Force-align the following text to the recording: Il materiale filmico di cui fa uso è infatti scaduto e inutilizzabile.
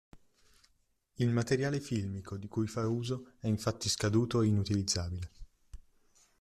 Il 1.19 1.29
materiale 1.29 1.79
filmico 1.79 2.35
di 2.35 2.47
cui 2.47 2.65
fa 2.65 2.87
uso 2.87 3.33
è 3.37 3.45
infatti 3.45 3.87
scaduto 3.87 4.41
e 4.41 4.47
inutilizzabile. 4.47 5.31